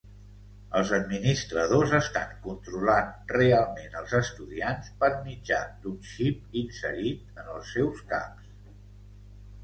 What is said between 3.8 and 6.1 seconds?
els estudiants per mitjà d'un